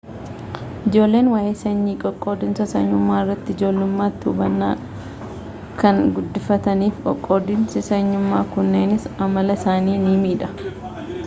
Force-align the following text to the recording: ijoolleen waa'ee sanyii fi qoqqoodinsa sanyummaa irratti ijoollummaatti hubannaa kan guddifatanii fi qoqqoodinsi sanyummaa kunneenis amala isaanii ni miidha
ijoolleen 0.89 1.27
waa'ee 1.33 1.57
sanyii 1.59 1.91
fi 1.91 1.99
qoqqoodinsa 2.03 2.65
sanyummaa 2.71 3.19
irratti 3.25 3.55
ijoollummaatti 3.57 4.29
hubannaa 4.31 4.71
kan 5.83 6.01
guddifatanii 6.17 6.89
fi 6.97 7.05
qoqqoodinsi 7.11 7.87
sanyummaa 7.91 8.43
kunneenis 8.59 9.09
amala 9.29 9.61
isaanii 9.63 10.03
ni 10.11 10.17
miidha 10.27 10.55